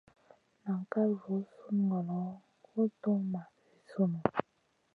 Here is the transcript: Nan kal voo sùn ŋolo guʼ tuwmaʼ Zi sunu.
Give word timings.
Nan 0.63 0.79
kal 0.91 1.09
voo 1.21 1.43
sùn 1.55 1.77
ŋolo 1.89 2.17
guʼ 2.65 2.85
tuwmaʼ 3.01 3.47
Zi 3.65 3.77
sunu. 3.89 4.19